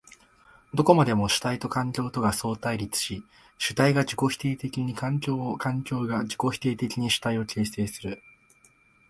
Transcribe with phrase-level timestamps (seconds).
[0.73, 3.23] どこまでも主体と環境とが相対立し、
[3.59, 8.19] 主体が自己否定的に環境を、環境が自己否定的に主体を形成する。